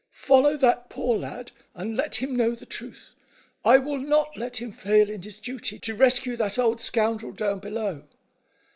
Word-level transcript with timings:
"Follow 0.23 0.57
that 0.57 0.89
poor 0.89 1.15
lad, 1.15 1.51
and 1.75 1.95
let 1.95 2.15
him 2.15 2.35
know 2.35 2.55
the 2.55 2.65
truth. 2.65 3.13
I 3.63 3.77
will 3.77 3.99
not 3.99 4.35
let 4.35 4.57
him 4.57 4.71
fail 4.71 5.11
in 5.11 5.21
his 5.21 5.39
duty, 5.39 5.77
to 5.77 5.93
rescue 5.93 6.35
that 6.37 6.57
old 6.57 6.81
scoundrel 6.81 7.33
down 7.33 7.59
below." 7.59 8.05